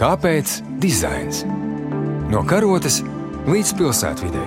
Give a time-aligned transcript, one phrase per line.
[0.00, 1.42] Kāpēc dizains?
[2.32, 3.02] No karotes
[3.44, 4.44] līdz pilsētvidē.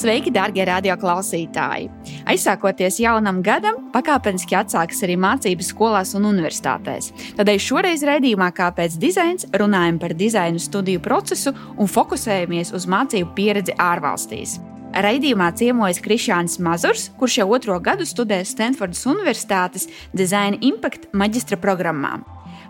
[0.00, 1.90] Sveiki, darbie radioklausītāji!
[2.32, 7.10] Aizsākoties jaunam gadam, pakāpeniski atsākas arī mācības skolās un universitātēs.
[7.36, 13.76] Tādēļ šoreiz raidījumā, kāpēc dizains, runājam par dizaina studiju procesu un fokusējamies uz mācību pieredzi
[13.76, 14.56] ārvalstīs.
[14.96, 22.16] Raidījumā ciemojas Krišāns Mazurs, kurš jau otro gadu studē Stanfordas Universitātes Design Impact maģistra programmā.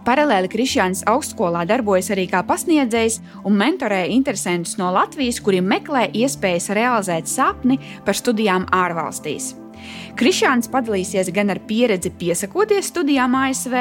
[0.05, 6.71] Paralēli Krišāns augstskolā darbojas arī kā pasniedzējs un mentorē interesantus no Latvijas, kuri meklē iespējas
[6.77, 7.77] realizēt sapni
[8.07, 9.55] par studijām ārvalstīs.
[10.17, 13.77] Krišāns padalīsies gan ar pieredzi piesakoties studijām ASV,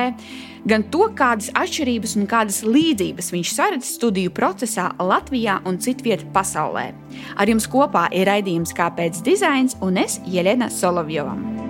[0.69, 6.89] gan to, kādas atšķirības un kādas līdzības viņš saredz studiju procesā Latvijā un citvietā pasaulē.
[7.35, 11.68] Ar jums kopā ir raidījums Kāpēc dizains un es Jelena Solovjova.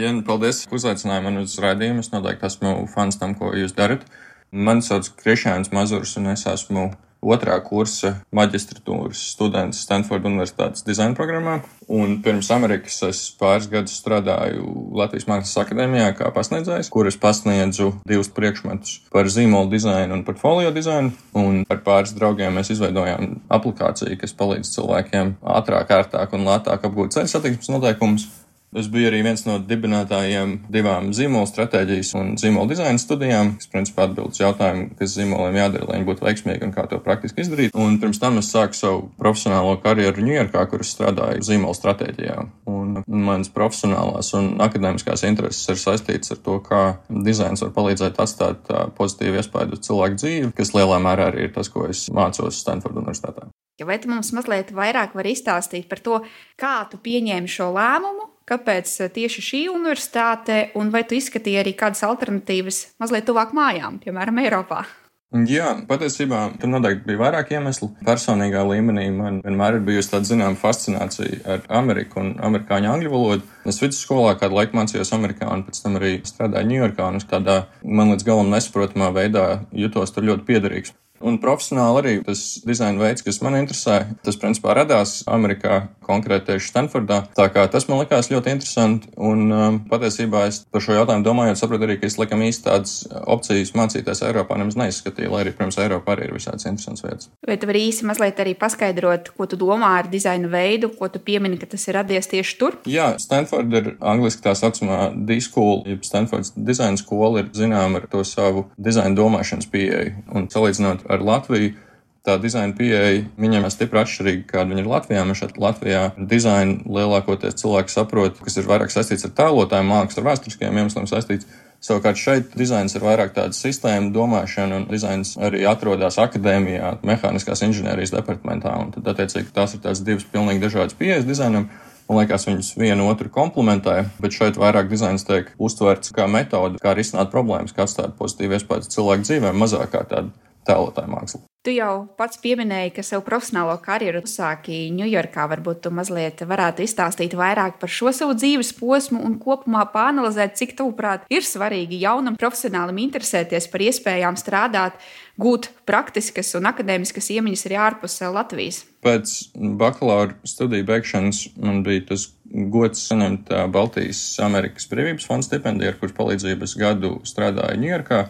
[0.00, 2.00] Jēna, paldies, ka uzaicinājāt mani uz raidījumu.
[2.00, 4.06] Es noteikti esmu fans tam, ko jūs darat.
[4.50, 6.88] Mani sauc Krišāns Mazurs, un es esmu
[7.20, 11.58] otrā kursa maģistratūras students Stanfordas Universitātes dizaina programmā.
[11.92, 14.64] Un pirms Amerikas es pāris gadus strādāju
[14.96, 20.72] Latvijas Mākslas akadēmijā kā pasniedzējs, kur es pasniedzu divus priekšmetus par zīmolu dizainu un portfolio
[20.74, 21.12] dizainu.
[21.36, 27.18] Un ar pāris draugiem mēs izveidojām aplikāciju, kas palīdz cilvēkiem ātrāk, ērtāk un lētāk apgūt
[27.18, 28.30] ceļu satiksmes noteikumus.
[28.70, 34.04] Es biju arī viens no dibinātājiem divām zīmola stratēģijas un zīmola dizaina studijām, kas principā
[34.06, 37.74] atbild uz jautājumu, kas zīmoliem jādara, lai viņi būtu veiksmīgi un kā to praktiski izdarīt.
[37.74, 42.38] Un pirms tam es sāku savu profesionālo karjeru Ņujorkā, kur es strādāju zīmola stratēģijā.
[42.70, 46.84] Un manas profesionālās un akadēmiskās intereses ir saistītas ar to, kā
[47.26, 51.74] dizains var palīdzēt atstāt pozitīvu iespaidu uz cilvēku dzīvi, kas lielā mērā arī ir tas,
[51.74, 53.50] ko es mācos Stanfordas Universitātē.
[53.82, 56.20] Vai tu mums mazliet vairāk vari izstāstīt par to,
[56.60, 61.76] kā tu pieņēmi šo lēmumu, kāpēc eh, tieši šī universitāte, un vai tu izskatīji arī
[61.78, 64.84] kādas alternatīvas mazliet tuvāk mājām, piemēram, Eiropā?
[65.30, 67.92] Jā, patiesībā tam noteikti bija vairāk iemeslu.
[68.02, 73.46] Personīgā līmenī man vienmēr ir bijusi tāda zināma fascinācija ar Ameriku un amerikāņu angļu valodu.
[73.70, 78.10] Es vidusskolā kādu laiku mācījos Amerikā un pēc tam arī strādāju Ņujorkā un tādā man
[78.10, 80.96] līdz galam nesaprotamā veidā jutos tur ļoti piederīgs.
[81.20, 86.70] Un profesionāli arī tas dizaina veids, kas man interesē, tas principā radās Amerikā, konkrēti tieši
[86.72, 87.20] Stanfordā.
[87.36, 91.60] Tā kā tas man likās ļoti interesanti, un um, patiesībā es par šo jautājumu domājot,
[91.60, 92.94] sapratu arī, ka es laikam īsti tādas
[93.30, 97.30] opcijas mācīties Eiropā nemaz neizskatīju, lai arī, protams, Eiropā arī ir visādas interesantas vietas.
[97.46, 101.22] Vai tu vari īsi mazliet arī paskaidrot, ko tu domā ar dizaina veidu, ko tu
[101.22, 102.80] piemini, ka tas ir radies tieši tur?
[102.90, 108.24] Jā, Stanford ir angliski tā saucamā D-school, jeb Stanfords dizaina skola ir zināma ar to
[108.26, 111.76] savu dizaina domāšanas pieeju, un salīdzinot ar Latviju.
[112.20, 115.22] Tā dizaina pieeja viņam ir stipri atšķirīga, kāda ir Latvijā.
[115.24, 120.28] Mēs šeit Latvijā dizainu lielākoties cilvēki saprot, kas ir vairāk saistīts ar tēlotāju mākslu, ar
[120.28, 121.48] vēsturiskajiem iemesliem saistīts.
[121.80, 128.12] Savukārt šeit dizains ir vairāk tāda sistēma domāšana, un dizains arī atrodas akadēmijā, mehāniskās inženierijas
[128.12, 128.74] departamentā.
[128.98, 131.70] Tad, attiecīgi, tās ir tās divas pilnīgi dažādas pieejas dizainam.
[132.10, 136.92] Man liekas, viņas vienu otru komplementē, bet šeit vairāk dizains tiek uztverts kā metode, kā
[136.98, 140.34] risināt problēmas, kā atstāt pozitīvu iespēju cilvēku dzīvēm, mazāk kā tādu
[140.68, 141.44] tēlotāju mākslu.
[141.60, 145.42] Tu jau pats pieminēji, ka savu profesionālo karjeru uzsāki Ņujorkā.
[145.50, 150.72] Varbūt tu mazliet varētu izstāstīt vairāk par šo savu dzīves posmu un kopumā pāanalizēt, cik
[150.78, 154.96] tavuprāt ir svarīgi jaunam profesionālim interesēties par iespējām strādāt,
[155.36, 158.82] gūt praktiskas un akadēmiskas iemaņas arī ārpus Latvijas.
[159.04, 159.36] Pēc
[159.80, 162.30] bakalaura studiju beigšanas man bija tas
[162.72, 168.28] gods saņemt Baltijas Amerikas Brīvības fonda stipendiju, ar kuras palīdzību es gadu strādāju Ņujorkā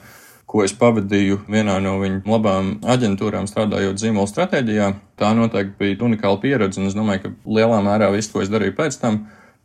[0.50, 4.88] ko es pavadīju vienā no viņu labām aģentūrām, strādājot zīmola stratēģijā.
[5.20, 8.74] Tā noteikti bija unikāla pieredze, un es domāju, ka lielā mērā viss, ko es darīju
[8.80, 9.20] pēc tam,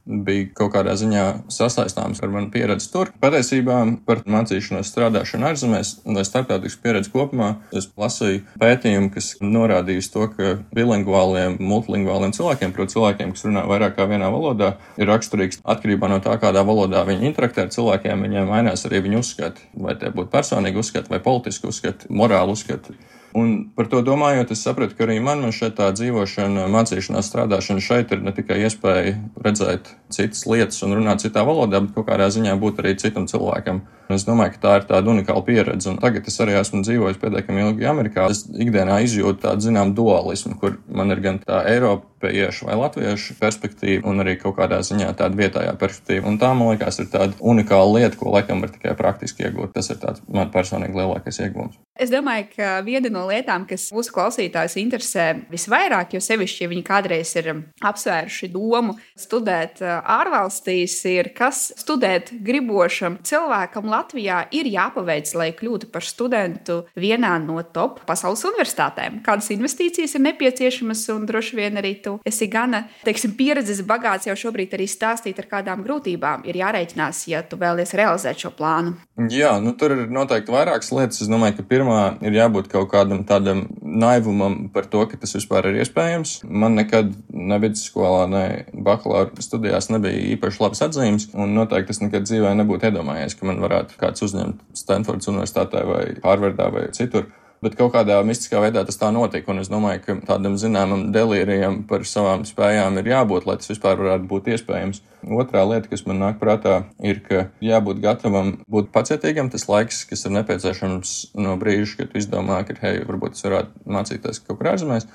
[0.06, 3.12] bija kaut kādā ziņā sasaistāms ar manu pieredzi tur.
[3.22, 3.78] Patiesībā
[4.08, 10.56] par mācīšanos strādāšanu ārzemēs vai starptautisku pieredzi kopumā es lasīju pētījumu, kas norādījis to, ka
[10.76, 16.22] bilingvāliem, multilingvāliem cilvēkiem, proti cilvēkiem, kas runā vairāk kā vienā valodā, ir raksturīgs atkarībā no
[16.24, 20.31] tā, kādā valodā viņi interaktē ar cilvēkiem, viņiem mainās arī viņu uzskati, vai tie būtu
[20.34, 22.98] personīgi uzskati vai politiski uzskati, morāli uzskati.
[23.36, 27.82] Un par to domājot, es sapratu, ka arī man, man šeit tā dzīvošana, mācīšanās, strādāšana
[27.84, 32.30] šeit ir ne tikai iespēja redzēt citas lietas un runāt citā valodā, bet kaut kādā
[32.32, 33.82] ziņā būt arī citam cilvēkam.
[34.08, 35.90] Un es domāju, ka tā ir tāda unikāla pieredze.
[35.92, 38.30] Un tagad es arī esmu dzīvojis pietiekami ilgi Amerikā.
[38.32, 44.06] Es ikdienā izjūtu tādu, zinām, dualismu, kur man ir gan tā eiropiešu vai latviešu perspektīvu,
[44.12, 46.30] un arī kaut kādā ziņā tāda vietējā perspektīva.
[46.32, 49.76] Un tā, man liekas, ir tāda unikāla lieta, ko laikam var tikai praktiski iegūt.
[49.76, 51.82] Tas ir tāds man personīgi lielākais iegūms.
[51.95, 56.81] Es domāju, ka viena no lietām, kas mūsu klausītājus interesē visvairāk, jo sevišķi, ja viņi
[56.83, 64.68] kādreiz ir um, apsvēruši domu studēt uh, ārvalstīs, ir, kas studēt gribošam cilvēkam Latvijā ir
[64.74, 69.21] jāpaveic, lai kļūtu par studentu vienā no top pasaules universitātēm.
[69.24, 74.36] Kādas investīcijas ir nepieciešamas, un droši vien arī tu esi gana teiksim, pieredzes bagāts jau
[74.44, 78.98] šobrīd arī stāstīt, ar kādām grūtībām ir jārēķinās, ja tu vēlies realizēt šo plānu.
[79.31, 81.24] Jā, nu, tur ir noteikti vairākas lietas.
[81.24, 81.85] Es domāju, ka pirmā
[82.26, 86.38] ir jābūt kaut kādam tādam naivumam par to, ka tas vispār ir iespējams.
[86.50, 88.44] Man nekad ne vidusskolā, ne
[88.74, 93.64] bakalaura studijās nebija īpaši labas atzīmes, un noteikti es nekad dzīvē nebūtu iedomājies, ka man
[93.64, 97.30] varētu kāds uzņemt Stanfordas universitātē vai Harvardā vai citur.
[97.65, 101.79] Bet kaut kādā mistiskā veidā tas tā notika, un es domāju, ka tādam zināmam delīrijam
[101.89, 105.00] par savām spējām ir jābūt, lai tas vispār varētu būt iespējams.
[105.33, 109.50] Otrā lieta, kas man nāk prātā, ir, ka jābūt gatavam būt pacietīgam.
[109.50, 114.44] Tas laiks, kas ir nepieciešams no brīža, kad izdomā, ka, hei, varbūt es varētu mācīties
[114.45, 115.07] kaut kur ārzemēs.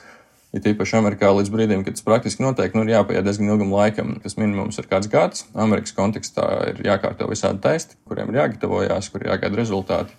[0.51, 3.71] Ir ja tīpaši Amerikā līdz brīdim, kad tas praktiski notiek, nu, ir jāpaiet diezgan ilgam
[3.71, 4.17] laikam.
[4.25, 5.47] Tas minimums ir kāds gads.
[5.55, 10.19] Amerikas kontekstā ir jākārto visādi testi, kuriem ir jāgatavojas, kur ir jāgaida rezultāti.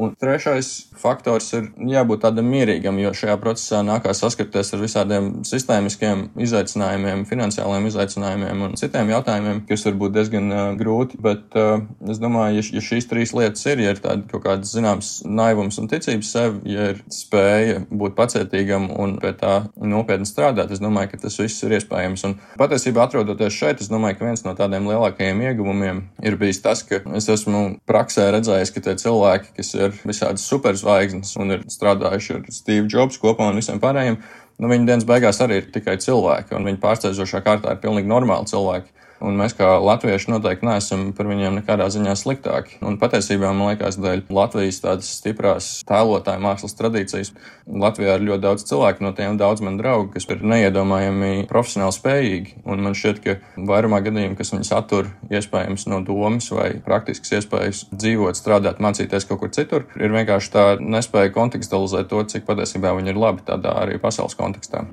[0.00, 6.22] Un trešais faktors ir jābūt tādam mierīgam, jo šajā procesā nākās saskarties ar visādiem sistēmiskiem
[6.40, 11.20] izaicinājumiem, finansiāliem izaicinājumiem un citiem jautājumiem, kas var būt diezgan uh, grūti.
[11.20, 14.72] Bet uh, es domāju, ja, ja šīs trīs lietas ir, ja ir tāda kaut kāds
[14.72, 20.72] zināms naivums un ticības sev, ja ir spēja būt pacietīgam un pie tā nopietni strādāt,
[20.72, 22.24] es domāju, ka tas viss ir iespējams.
[22.30, 26.86] Un patiesībā atrodoties šeit, es domāju, ka viens no tādiem lielākajiem ieguvumiem ir bijis tas,
[26.88, 31.66] ka es esmu praksē redzējis, ka tie cilvēki, kas ir ir visādas superzvaigznes un ir
[31.70, 34.20] strādājuši ar Steve Jobs kopā un visiem pārējiem.
[34.60, 38.50] Nu, viņa dienas beigās arī ir tikai cilvēki, un viņa pārsteidzošā kārtā ir pilnīgi normāli
[38.50, 38.92] cilvēki.
[39.20, 42.78] Un mēs, kā latvieši, noteikti neesam par viņiem nekādā ziņā sliktāki.
[42.86, 47.34] Un patiesībā, man liekas, dēļ Latvijas tādas stiprās tēlotāju mākslas tradīcijas,
[47.70, 52.56] Latvijā ir ļoti daudz cilvēku, no tiem daudz man draugu, kas ir neiedomājami profesionāli spējīgi.
[52.64, 53.36] Un man šķiet, ka
[53.68, 59.44] vairumā gadījumu, kas viņus attur iespējams no domas vai praktiskas iespējas dzīvot, strādāt, mācīties kaut
[59.44, 64.00] kur citur, ir vienkārši tā nespēja kontekstualizēt to, cik patiesībā viņi ir labi tādā arī
[64.00, 64.86] pasaules kontekstā.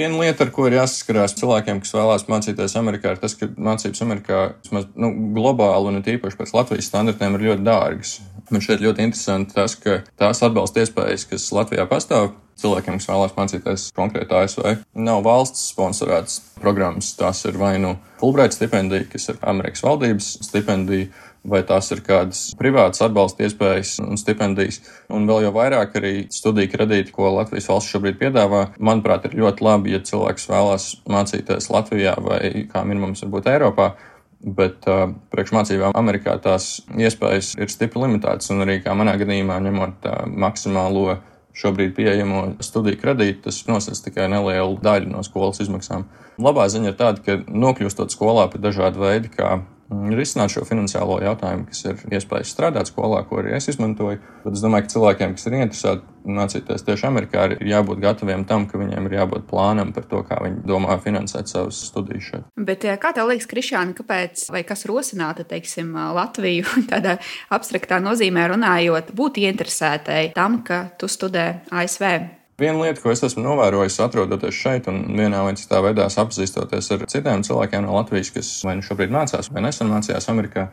[0.00, 4.00] Viena lieta, ar ko ir jāsaskarās cilvēkiem, kas vēlās mācīties Amerikā, ir tas, ka mācības
[4.00, 8.14] Amerikā vismaz nu, globāli un tīpaši pēc Latvijas standartiem ir ļoti dārgas.
[8.48, 12.30] Man šeit ļoti interesanti tas, ka tās atbalsta iespējas, kas Latvijā pastāv,
[12.62, 17.12] cilvēkiem, kas vēlās mācīties konkrēti ASV, nav valsts sponsorētas programmas.
[17.20, 21.12] Tās ir vai nu Fulbright stipendija, kas ir Amerikas valdības stipendija
[21.44, 24.80] vai tās ir kādas privātas atbalsta iespējas un stipendijas.
[25.12, 29.64] Un vēl jau vairāk arī studiju kredīti, ko Latvijas valsts šobrīd piedāvā, manuprāt, ir ļoti
[29.64, 33.94] labi, ja cilvēks vēlās mācīties Latvijā vai kā minimums varbūt Eiropā.
[34.40, 40.06] Bet uh, priekšmācībām Amerikā tās iespējas ir stipri limitētas, un arī kā manā gadījumā, ņemot
[40.08, 41.18] uh, maksimālo
[41.60, 46.06] šobrīd pieejamo studiju kredītu, tas nosacīs tikai nelielu daļu no skolas izmaksām.
[46.40, 49.58] Labā ziņa ir tāda, ka nokļūstot skolā pie dažādu veidu, kā
[49.90, 54.20] risināt šo finansiālo jautājumu, kas ir iespējas strādāt skolā, ko arī es izmantoju.
[54.44, 58.66] Bet es domāju, ka cilvēkiem, kas ir interesēti mācīties tieši Amerikā, ir jābūt gataviem tam,
[58.70, 62.48] ka viņiem ir jābūt plānam par to, kā viņi domā finansēt savas studijas šeit.
[62.70, 67.18] Bet kā tev liekas, Krišāna, kāpēc vai kas rosināta, teiksim, Latviju tādā
[67.52, 72.39] abstraktā nozīmē runājot, būt ieinteresētai tam, ka tu studē ASV?
[72.60, 77.04] Viena lieta, ko es esmu novērojis, atrodoties šeit un vienā vai citā veidā apzīstoties ar
[77.08, 80.66] citiem cilvēkiem no Latvijas, kas vai nu šobrīd mācās, vai nesen mācījās Amerikā,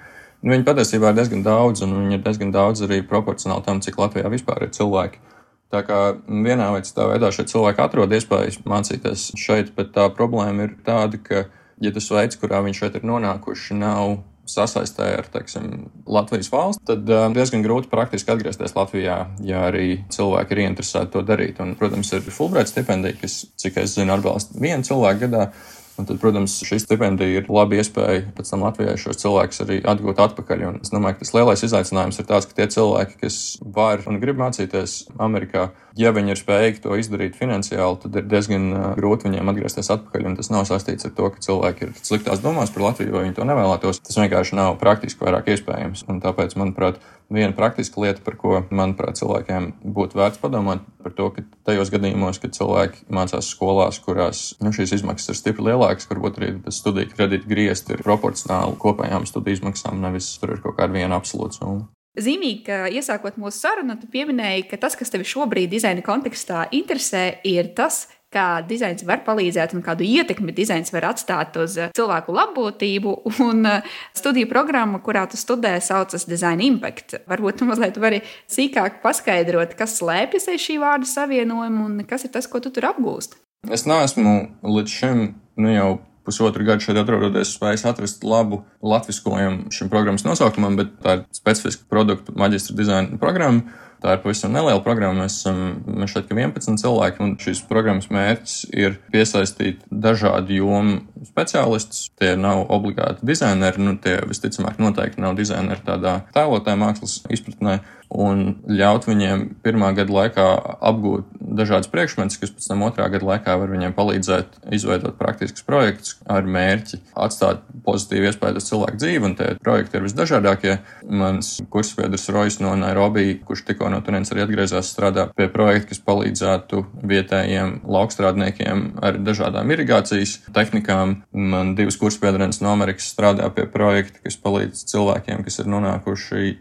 [0.44, 4.27] viņi patiesībā ir diezgan daudz, un viņi ir diezgan daudz arī proporcionāli tam, cik Latvijā
[4.34, 5.24] vispār ir cilvēki.
[5.72, 10.67] Tā kā vienā vai citā veidā šie cilvēki atrod iespējas mācīties šeit, bet tā problēma
[10.67, 11.46] ir tāda, ka,
[11.79, 14.17] ja tas veids, kurā viņi šeit ir nonākuši, nav
[14.48, 20.56] sasaistē ar teiksim, Latvijas valsts, tad uh, diezgan grūti praktiski atgriezties Latvijā, ja arī cilvēki
[20.56, 21.62] ir ieinteresēti to darīt.
[21.63, 25.50] Un, protams, ir Fulbright stipendija, kas, cik es zinu, atbalsta vienu cilvēku gadā.
[25.98, 30.22] Un tad, protams, šī stipendija ir laba iespēja pēc tam Latvijai šos cilvēkus arī atgūt
[30.27, 30.63] atpakaļ.
[30.70, 34.20] Un es domāju, ka tas lielais izaicinājums ir tāds, ka tie cilvēki, kas var un
[34.22, 39.50] grib mācīties Amerikā, ja viņi ir spējīgi to izdarīt finansiāli, tad ir diezgan grūti viņiem
[39.54, 40.30] atgriezties atpakaļ.
[40.30, 43.38] Un tas nav saistīts ar to, ka cilvēki ir sliktās domās par Latviju, vai viņi
[43.39, 44.04] to nevēlētos.
[44.06, 46.06] Tas vienkārši nav praktiski vairāk iespējams.
[46.12, 47.01] Un tāpēc, manuprāt,
[47.34, 52.41] viena praktiska lieta, par ko, manuprāt, cilvēkiem būtu vērts padomāt, par to, ka tajos gadījumos,
[52.43, 57.47] kad cilvēki mācās skolās, kurās nu, šīs izmaksas ir stipri lielākas, varbūt arī studiju kredīta
[57.47, 61.87] griezti ir proporcionāli kopējām studiju izmaksām, nevis tur ir kaut kāda viena absolūta summa.
[62.17, 67.27] Zīmīgi, ka iesākot mūsu sarunu, tu pieminēji, ka tas, kas tevi šobrīd dizaina kontekstā interesē,
[67.45, 72.36] ir tas, kā dizains var palīdzēt un kādu ietekmi dizains var atstāt uz eh, cilvēku
[72.36, 73.15] labbūtību.
[73.48, 77.19] Un eh, studiju programma, kurā tu studē, saucas Design Impact.
[77.29, 82.34] Varbūt tu mazliet vari sīkāk paskaidrot, kas slēpjas aiz šī vārda savienojuma un kas ir
[82.36, 83.39] tas, ko tu tur apgūsti.
[83.74, 85.24] Es neesmu līdz šim
[85.57, 85.89] nu jau
[86.27, 91.88] pusotru gadu šeit atrodoties, spējis atrast labu latviskojumu šim programmas nosaukumam, bet tā ir specifiska
[91.89, 93.87] produktu maģistra dizaina programma.
[94.04, 95.25] Tā ir pavisam neliela programma.
[95.25, 102.08] Mēs esam mēs šeit 11 cilvēki, un šīs programmas mērķis ir piesaistīt dažādu jomu speciālistus.
[102.20, 107.80] Tie nav obligāti dizaineri, nu, tie visticamāk noteikti nav dizaineri tādā tēlotāja mākslas izpratnē
[108.13, 110.46] un ļaut viņiem pirmā gada laikā
[110.89, 111.27] apgūt
[111.58, 116.48] dažādas priekšmetus, kas pēc tam otrā gada laikā var viņiem palīdzēt izveidot praktiskus projektus ar
[116.48, 120.77] mērķi atstāt pozitīvu iespēju uz cilvēku dzīvi, un tie projekti ir visdažādākie.
[121.08, 126.03] Mans kursbiedrs Rojas no Nairobi, kurš tikko no turienes arī atgriezās, strādā pie projekta, kas
[126.08, 131.22] palīdzētu vietējiem laukstrādniekiem ar dažādām irigācijas tehnikām.
[131.32, 136.58] Man divas kursbiedrenes no Amerikas strādā pie projekta, kas palīdz cilvēkiem, kas ir nonākuši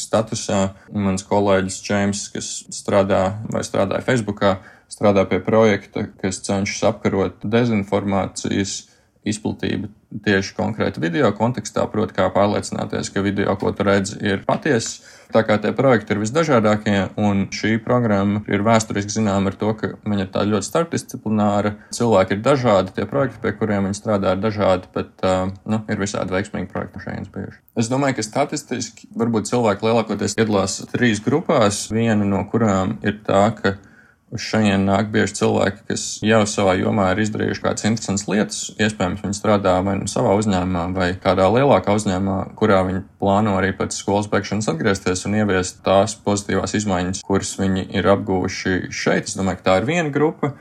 [0.00, 0.74] statusā statusā.
[0.92, 8.84] Mans kolēģis Čēms, kas strādā vai strādāja Facebookā, strādā pie projekta, kas cenšas apkarot dezinformācijas
[9.24, 9.88] izplatību
[10.24, 15.02] tieši konkrēti video kontekstā, proti, kā pārliecināties, ka video, ko tu redzi, ir patiesa.
[15.34, 19.88] Tā kā tie projekti ir visdažādākie, un šī programma ir vēsturiski zināma ar to, ka
[20.04, 21.72] viņa ir tā ļoti starpdisciplināra.
[21.96, 25.98] Cilvēki ir dažādi, tie projekti, pie kuriem viņi strādā, ir dažādi, bet uh, nu, ir
[25.98, 27.58] visādi veiksmīgi projekti šeit bijuši.
[27.80, 33.48] Es domāju, ka statistiski varbūt cilvēki lielākoties piedalās trīs grupās, viena no kurām ir tā,
[33.58, 33.74] ka
[34.34, 38.56] Uz šejien nāk bieži cilvēki, kas jau savā jomā ir izdarījuši kādas interesantas lietas.
[38.82, 43.70] Iespējams, viņi strādā vai nu savā uzņēmumā, vai kādā lielākā uzņēmumā, kurā viņi plāno arī
[43.78, 49.30] pēc skolas beigšanas atgriezties un ieviest tās pozitīvās izmaiņas, kuras viņi ir apguvuši šeit.
[49.30, 50.56] Es domāju, ka tā ir viena grupa.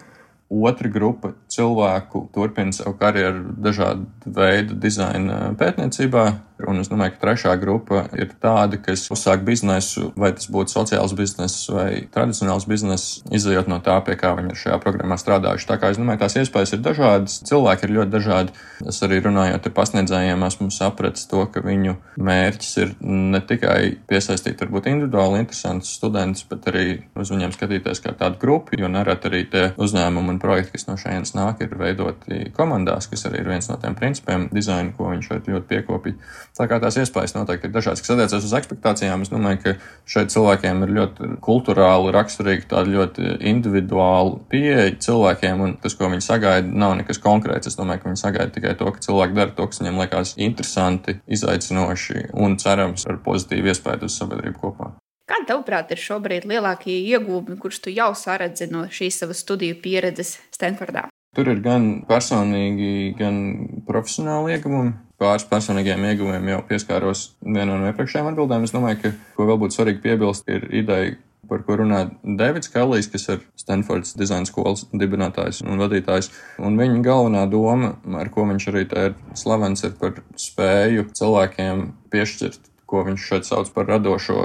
[0.53, 4.05] Otra grupa cilvēku turpina savu karjeru dažādu
[4.37, 6.27] veidu dizaina pētniecībā,
[6.61, 11.15] Un es domāju, ka trešā grupa ir tāda, kas uzsāk biznesu, vai tas būtu sociāls
[11.17, 15.67] bizness vai tradicionāls bizness, izējot no tā, pie kā viņi ir šajā programmā strādājuši.
[15.71, 18.55] Tā kā es domāju, tās iespējas ir dažādas, cilvēki ir ļoti dažādi.
[18.85, 23.79] Es arī runājot ar pasniedzējiem, esmu sapratis to, ka viņu mērķis ir ne tikai
[24.09, 26.85] piesaistīt varbūt individuāli interesantus studentus, bet arī
[27.17, 30.99] uz viņiem skatīties kā tādu grupu, jo nereti arī tie uzņēmumi un projekti, kas no
[31.01, 35.29] šejienes nāk, ir veidoti komandās, kas arī ir viens no tiem principiem dizaina, ko viņš
[35.31, 36.33] šeit ļoti piekopīja.
[36.53, 39.23] Tā kā tās iespējas noteikti ir dažādas, kas attiecas uz expectācijām.
[39.25, 39.71] Es domāju, ka
[40.13, 46.21] šeit cilvēkiem ir ļoti kultūrāli raksturīga, tāda ļoti individuāla pieeja cilvēkiem, un tas, ko viņi
[46.21, 47.71] sagaida, nav nekas konkrēts.
[47.71, 51.15] Es domāju, ka viņi sagaida tikai to, ka cilvēki dara to, kas viņiem liekas interesanti,
[51.25, 54.91] izaicinoši un cerams ar pozitīvu iespēju uz sabiedrību kopumā.
[55.23, 60.35] Kāda, tavuprāt, ir šobrīd lielākie iegūmi, kurus tu jau saredzi no šīs savas studiju pieredzes
[60.53, 61.07] Stanfordā?
[61.33, 63.39] Tur ir gan personīgi, gan
[63.87, 64.93] profesionāli ieguvumi
[65.23, 68.65] pāris personīgiem ieguvumiem jau pieskāros vienā no iepriekšējām atbildēm.
[68.67, 71.15] Es domāju, ka, ko vēl būtu svarīgi piebilst, ir ideja,
[71.49, 76.31] par ko runā Davids Kallijs, kas ir Stanfordas dizaina skolas dibinātājs un vadītājs.
[76.63, 82.71] Un viņa galvenā doma, ar ko viņš arī ir slavens, ir par spēju cilvēkiem piešķirt,
[82.89, 84.39] ko viņš šeit sauc par radošo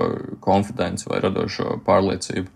[0.45, 2.51] konfidenci vai radošo pārliecību.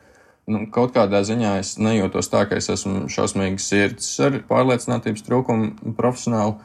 [0.51, 5.95] Nu, kaut kādā ziņā es nejūtos tā, ka es esmu šausmīgi sirds ar pārliecinātības trūkumu
[5.99, 6.59] profesionāli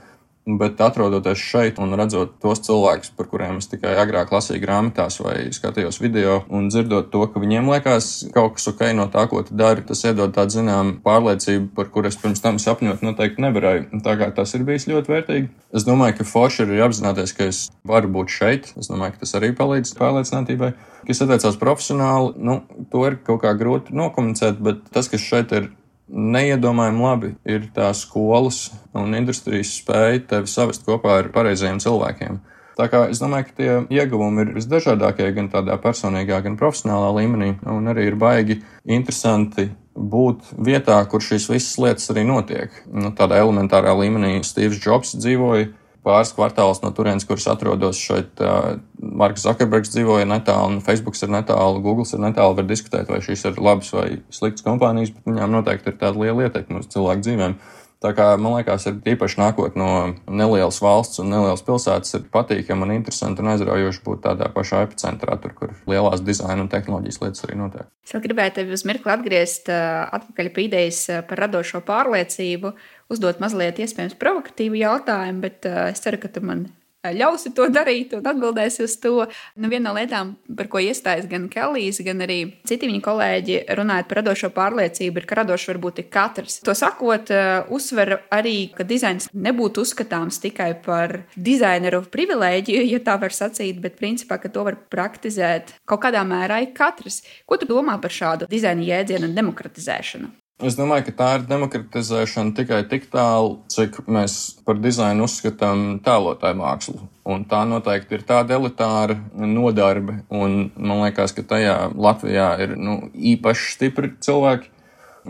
[0.48, 5.50] Bet atrodoties šeit un redzot tos cilvēkus, par kuriem es tikai agrāk lasīju grāmatās vai
[5.52, 9.58] skatījos video, un dzirdot to, ka viņiem liekas kaut kas ok no tā, ko tu
[9.60, 14.00] dari, tas iedod tādu zināmu pārliecību, par kur es pirms tam sapņot noteikti nevarēju.
[14.06, 15.50] Tā kā tas ir bijis ļoti vērtīgi.
[15.76, 18.72] Es domāju, ka forši ir apzināties, ka es varu būt šeit.
[18.80, 20.72] Es domāju, ka tas arī palīdz pārliecinātībai.
[21.10, 22.62] Kas attiecās profesionāli, nu,
[22.92, 25.70] to ir kaut kā grūti nokomunicēt, bet tas, kas šeit ir
[26.08, 32.40] neiedomājami labi ir tā skolas un industrijas spēja tevi savest kopā ar pareizajiem cilvēkiem.
[32.78, 37.56] Tā kā es domāju, ka tie ieguvumi ir visdažādākie gan tādā personīgā, gan profesionālā līmenī,
[37.66, 42.76] un arī ir baigi interesanti būt vietā, kur šīs visas lietas arī notiek.
[42.86, 45.72] Nu, tādā elementārā līmenī Steve's Jobs dzīvoja
[46.08, 48.32] pāris kvartālus no turienes, kuras atrodos šeit.
[48.40, 52.58] Uh, Marks Zakerbergs dzīvoja netālu, un Facebook ir netālu, Google ir netālu.
[52.58, 56.48] Var diskutēt, vai šīs ir labas vai sliktas kompānijas, bet viņām noteikti ir tāda liela
[56.48, 57.60] ietekme uz cilvēku dzīvēm.
[57.98, 59.88] Tā kā man liekas, ir īpaši nākot no
[60.30, 65.40] nelielas valsts un nelielas pilsētas, ir patīkami un interesanti un aizraujoši būt tādā pašā epicentrā,
[65.42, 67.90] tur, kur lielās dizaina un tehnoloģijas lietas arī notiek.
[68.06, 72.76] Es gribēju tevi uz mirkli atgriezt atpakaļ pie idejas par radošo pārliecību
[73.14, 76.68] uzdot mazliet iespējams provokatīvu jautājumu, bet uh, es ceru, ka tu man
[77.16, 79.28] ļausi to darīt un atbildēsi uz to.
[79.56, 84.10] Nu, viena no lietām, par ko iestājas gan Kelijs, gan arī citi viņa kolēģi, runājot
[84.10, 86.60] par radošo pārliecību, ir, ka radošs var būt katrs.
[86.68, 93.18] To sakot, uh, uzsver arī, ka dizains nebūtu uzskatāms tikai par dizaineru privilēģiju, ja tā
[93.22, 97.22] var sacīt, bet principā, ka to var praktizēt kaut kādā mērā katrs.
[97.48, 100.34] Ko tu domā par šādu dizaina jēdzienu demokratizēšanu?
[100.58, 106.58] Es domāju, ka tā ir demokratizēšana tikai tik tālu, cik mēs par dizainu uzskatām tēlotāju
[106.58, 107.02] mākslu.
[107.30, 112.96] Un tā noteikti ir tāda elitāra nodarbe, un man liekas, ka tajā Latvijā ir nu,
[113.14, 114.72] īpaši stipri cilvēki.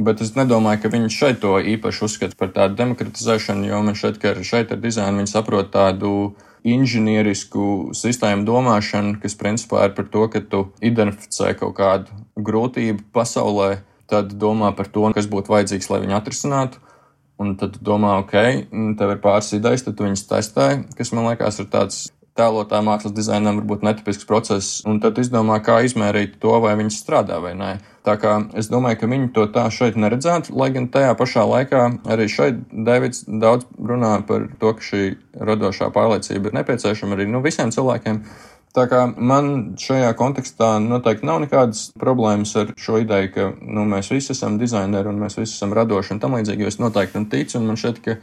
[0.08, 4.22] Bet es nedomāju, ka viņi šeit to īpaši uzskata par tādu demokratizēšanu, jo man šķiet,
[4.24, 6.14] ka šeit ar dizainu viņi saprot tādu
[6.64, 13.74] inženierisku sistēmu domāšanu, kas principā ir par to, ka tu identificē kaut kādu grūtību pasaulē
[14.12, 16.84] tad domā par to, kas būtu vajadzīgs, lai viņu atrisinātu.
[17.38, 18.34] Un tad domā, ok,
[18.98, 23.16] tev ir pāris idejas, tad tu viņus testē, kas man liekas ir tāds tēlotā mākslas
[23.18, 27.72] dizainam varbūt netipisks process, un tad izdomā, kā izmērīt to, vai viņš strādā vai nē.
[28.08, 31.82] Tā kā es domāju, ka viņi to tā šeit neredzētu, lai gan tajā pašā laikā
[32.14, 35.02] arī šeit Davids daudz runā par to, ka šī
[35.50, 38.22] radošā pārliecība ir nepieciešama arī nu, visiem cilvēkiem.
[38.78, 39.48] Tā kā man
[39.82, 45.10] šajā kontekstā noteikti nav nekādas problēmas ar šo ideju, ka nu, mēs visi esam dizaineri
[45.10, 48.02] un mēs visi esam radoši un tam līdzīgi, es noteikti tam ticu, un man šķiet,
[48.06, 48.16] ka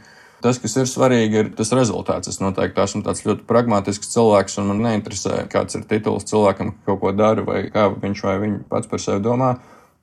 [0.45, 2.31] tas, kas ir svarīgi, ir tas rezultāts.
[2.31, 6.93] Es noteikti esmu tāds ļoti pragmatisks cilvēks, un man neinteresē, kāds ir tituls cilvēkam, ka
[6.93, 9.57] kaut ko dara, vai kā viņš vai viņa pats par sevi domā.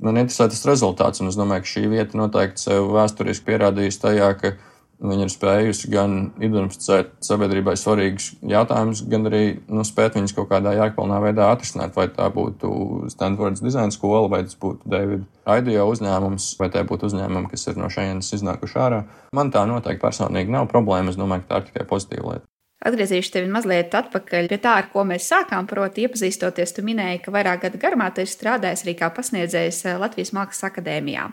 [0.04, 4.28] Man interesē tas rezultāts, un es domāju, ka šī vieta noteikti sev vēsturiski pierādījusi tajā,
[4.36, 4.71] ka Viņa
[5.02, 11.18] ir spējusi gan identificēt sabiedrībai svarīgus jautājumus, gan arī nu, spēt viņus kaut kādā jēgpilnā
[11.24, 11.96] veidā atrisināt.
[11.98, 17.10] Vai tā būtu Stanfordas dizaina skola, vai tas būtu Davida Aidio uzņēmums, vai tie būtu
[17.10, 19.02] uzņēmumi, kas ir no šejienes iznākuši ārā.
[19.34, 21.10] Man tā noteikti personīgi nav problēma.
[21.10, 22.46] Es domāju, ka tā ir tikai pozitīva lieta.
[22.82, 25.68] Atgriezīšu tevi mazliet atpakaļ pie tā, ar ko mēs sākām.
[25.70, 30.34] Proti, iepazīstoties, tu minēji, ka vairāk gadu garumā tu esi strādājis arī kā pasniedzējs Latvijas
[30.34, 31.28] Mākslas akadēmijā.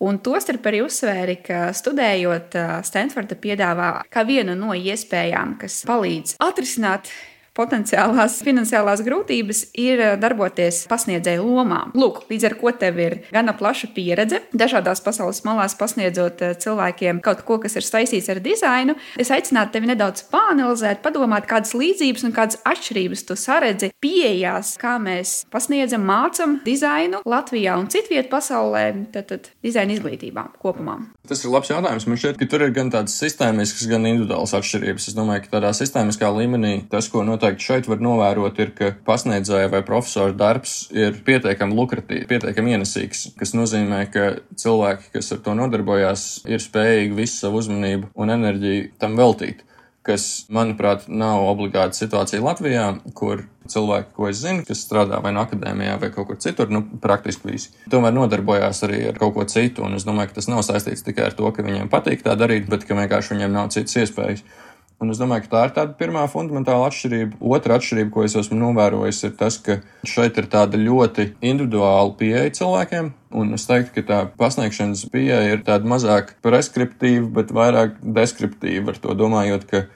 [0.00, 2.54] Un tostarp arī uzsvēri, ka studējot
[2.88, 7.10] Stanforda piedāvā kā vienu no iespējām, kas palīdz atrisināt
[7.60, 11.82] potenciālās finansiālās grūtības ir eh, darboties pasniedzēju lomā.
[11.98, 17.22] Lūk, līdz ar to tev ir gana plaša pieredze dažādās pasaules malās pasniedzot eh, cilvēkiem
[17.24, 18.96] kaut ko, kas ir saistīts ar dizainu.
[19.20, 24.96] Es aicinātu tevi nedaudz pāanalizēt, padomāt, kādas līdzības un kādas atšķirības tu saredzi pieejās, kā
[25.02, 31.00] mēs pasniedzam, mācam dizainu Latvijā un citviet pasaulē, tad, tad dizaina izglītībā kopumā.
[31.28, 32.08] Tas ir labs jautājums.
[32.08, 35.10] Man šķiet, ka tur ir gan tādas sistēmiskas, gan individuālas atšķirības.
[35.10, 38.92] Es domāju, ka tādā sistēmiskā līmenī tas, ko noteikti noteikti šeit var novērot, ir, ka
[39.06, 45.42] pasniedzēja vai profesora darbs ir pietiekami lukratīvs, pietiekami ienesīgs, kas nozīmē, ka cilvēki, kas ar
[45.44, 49.64] to nodarbojās, ir spējīgi visu savu uzmanību un enerģiju tam veltīt
[50.00, 55.44] kas, manuprāt, nav obligāta situācija Latvijā, kur cilvēki, ko es zinu, kas strādā vai no
[55.44, 59.84] akadēmijā vai kaut kur citur, nu, praktiski visi, tomēr nodarbojās arī ar kaut ko citu.
[59.84, 62.66] Un es domāju, ka tas nav saistīts tikai ar to, ka viņiem patīk tā darīt,
[62.72, 64.42] bet ka vienkārši viņiem nav citas iespējas.
[65.00, 67.38] Un es domāju, ka tā ir tāda pirmā fundamentāla atšķirība.
[67.56, 72.50] Otra atšķirība, ko es esmu novērojis, ir tas, ka šeit ir tāda ļoti individuāla pieeja
[72.58, 73.08] cilvēkiem.
[73.40, 78.92] Un es teiktu, ka tā pasniegšanas pieeja ir tāda mazāk preskriptīva, bet vairāk deskriptīva.
[78.92, 79.86] Ar to domājot, ka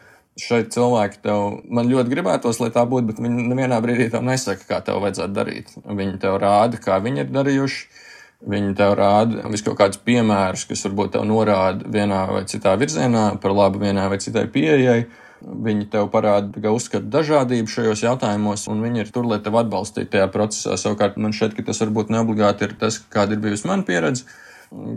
[0.40, 4.64] šeit cilvēki tev, man ļoti gribētos, lai tā būtu, bet viņi nevienā brīdī tev nesaka,
[4.70, 5.76] kā tev vajadzētu darīt.
[5.84, 8.03] Viņi tev rāda, kā viņi ir darījuši
[8.44, 13.38] Viņi tev rāda visu kaut kādus piemērus, kas varbūt tev norāda vienā vai citā virzienā,
[13.40, 15.04] par labu vienai vai citai pieejai.
[15.44, 20.12] Viņi tev parāda, ka uzskata dažādību šajos jautājumos, un viņi ir tur, lai tevi atbalstītu
[20.12, 20.76] tajā procesā.
[20.80, 24.28] Savukārt man šķiet, ka tas varbūt neobligāti ir tas, kāda ir bijusi mana pieredze.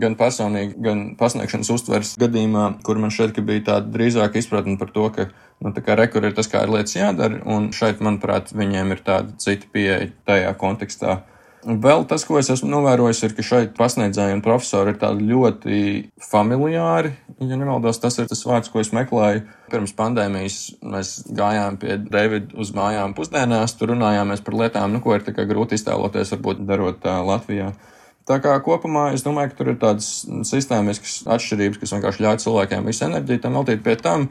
[0.02, 5.08] Gan personīgi, gan pasniegšanas uztveres gadījumā, kur man ka bija tāda drīzāka izpratne par to,
[5.14, 5.28] ka
[5.64, 9.68] nu, rekur ir tas, kā ir lietas jādara, un šeit, manuprāt, viņiem ir tāda cita
[9.72, 11.20] pieeja tajā kontekstā.
[11.68, 15.80] Vēl tas, ko es esmu novērojis, ir, ka šeit pasniedzēji un profesori ir tādi ļoti
[16.24, 17.10] familiāri.
[17.44, 19.42] Ja nemaldos, tas ir tas vārds, ko es meklēju.
[19.68, 25.18] Pirms pandēmijas mēs gājām pie Davida uz mājām pusdienās, tur runājāmies par lietām, nu, ko
[25.18, 27.74] ir grūti iztēloties, varbūt darot tā Latvijā.
[28.28, 30.08] Tā kā kopumā es domāju, ka tur ir tādas
[30.48, 34.26] sistēmiskas atšķirības, kas vienkārši ļauj cilvēkiem visu enerģiju tam veltīt pie tam.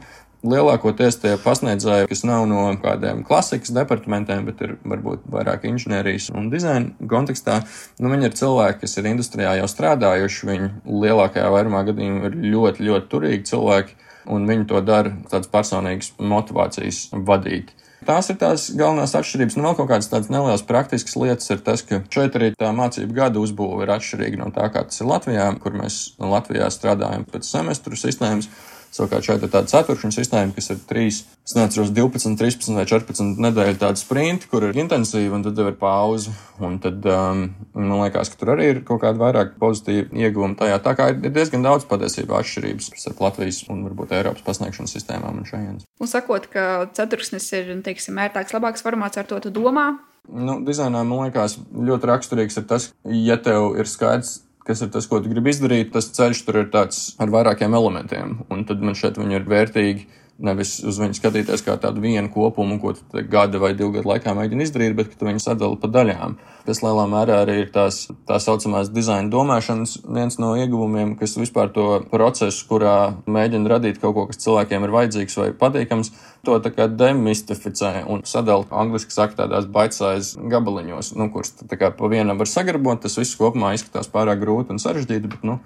[0.46, 6.46] Lielākoties tie pasniedzēji, kas nav no kādiem klasikas departamentiem, bet ir varbūt vairāk inženierijas un
[6.52, 7.64] dizaina kontekstā,
[7.98, 10.46] nu, viņi ir cilvēki, kas ir industrijā jau strādājuši.
[10.48, 13.98] Viņi lielākajā vairumā gadījumā ir ļoti, ļoti turīgi cilvēki.
[14.28, 17.72] un viņi to dara tādas personīgas motivācijas vadīt.
[18.06, 19.56] Tās ir tās galvenās atšķirības.
[19.58, 23.16] Nu, vēl kaut kādas tādas nelielas praktiskas lietas ir tas, ka šeit arī tā mācību
[23.16, 27.48] gada uzbūve ir atšķirīga no tā, kā tas ir Latvijā, kur mēs Latvijā strādājam pēc
[27.48, 28.50] semestru sistēmas.
[28.94, 33.42] Savukārt šeit ir tāda ceturkšņa sistēma, kas ir 3, es neatceros, 12, 13 vai 14
[33.44, 36.32] nedēļu tāda sprinta, kur ir intensīva un tad ir pauze.
[36.64, 37.44] Un tad um,
[37.76, 40.80] man liekas, ka tur arī ir kaut kāda vairāk pozitīva ieguvuma tajā.
[40.84, 45.48] Tā kā ir diezgan daudz patiesībā atšķirības starp Latvijas un varbūt Eiropas pasniegšanas sistēmām un
[45.48, 45.86] šajienes.
[46.00, 49.92] Un sakot, ka ceturksnis ir, teiksim, ērtāks, labāks formāts, ar to tu domā?
[50.28, 55.08] Nu, dizainā man liekas ļoti raksturīgs ir tas, ja tev ir skaidrs kas ir tas,
[55.08, 58.38] ko tu gribi izdarīt, tas ceļš tur ir tāds ar vairākiem elementiem.
[58.52, 60.04] Un tad man šeit viņi ir vērtīgi
[60.38, 62.92] Nevis uz viņu skatīties kā tādu vienu kopumu, ko
[63.26, 66.36] gada vai divu gadu laikā mēģini izdarīt, bet ka tu viņus sadali pa daļām.
[66.62, 71.72] Tas lielā mērā arī ir tās tā saucamās dizaina domāšanas viens no ieguvumiem, kas vispār
[71.74, 72.94] to procesu, kurā
[73.26, 76.12] mēģina radīt kaut ko, kas cilvēkiem ir vajadzīgs vai patīkams,
[76.46, 81.90] to tā kā demistificē un sadala angliski saka tādās bite-size gabaliņos, nu, kurus tā kā
[81.90, 85.58] pa vienam var sagrabot, tas viss kopumā izskatās pārāk grūti un sarežģīti, bet, nu,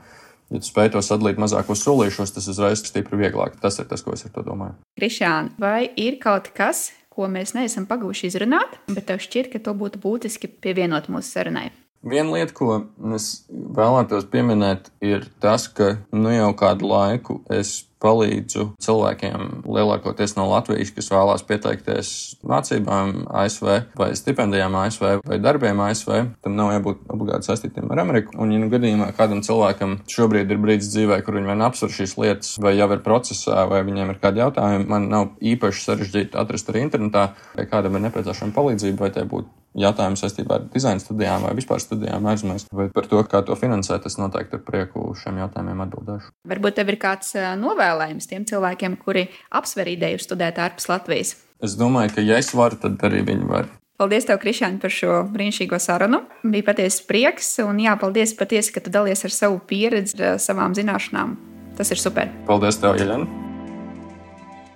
[0.52, 3.56] Ja tu spēj to sadalīt mazākos solīšos, tas uzreiz stipri vieglāk.
[3.62, 4.76] Tas ir tas, ko es ar to domāju.
[5.00, 9.72] Krišāna, vai ir kaut kas, ko mēs neesam pagūši izrunāt, bet tev šķiet, ka to
[9.76, 11.70] būtu būtiski pievienot mūsu sarunai?
[12.02, 12.80] Viena lieta, ko
[13.14, 20.48] es vēlētos pieminēt, ir tas, ka nu jau kādu laiku es palīdzu cilvēkiem lielākoties no
[20.50, 22.10] Latvijas, kas vēlās pieteikties
[22.48, 26.12] mācībām ASV vai stipendijām ASV vai darbiem ASV.
[26.44, 28.36] Tam nav jābūt obligāti saistītiem ar Ameriku.
[28.42, 32.16] Un, ja nu gadījumā kādam cilvēkam šobrīd ir brīdis dzīvē, kur viņi vien apsver šīs
[32.20, 36.70] lietas, vai jau ir procesā, vai viņiem ir kādi jautājumi, man nav īpaši sarežģīti atrast
[36.72, 41.46] arī internetā, vai kādam ir nepieciešama palīdzība, vai tie būtu jautājumi saistībā ar dizaina studijām
[41.46, 45.40] vai vispār studijām ārzemēs, vai par to, kā to finansēt, es noteikti ar prieku šiem
[45.42, 46.32] jautājumiem atbildēšu.
[46.48, 51.37] Varbūt tev ir kāds novēlējums tiem cilvēkiem, kuri apsver ideju studēt ārpus Latvijas?
[51.62, 53.70] Es domāju, ka ja es varu, tad arī viņi var.
[54.00, 56.24] Paldies, tev, Krišāņ, par šo brīnišķīgo sarunu.
[56.42, 60.74] Bija patiesi prieks, un jā, paldies patiesi, ka tu dalies ar savu pieredzi, ar savām
[60.74, 61.37] zināšanām.
[61.78, 62.32] Tas ir super.
[62.48, 63.28] Paldies, tev, Jeļana.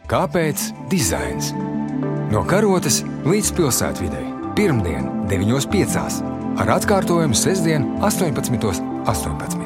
[0.06, 1.50] Kāpēc dizains?
[2.30, 6.22] No karotes līdz pilsētvidai pirmdien, 9.5.
[6.56, 8.80] ar atkārtojumu sestdien, 18.18.
[9.06, 9.65] 18.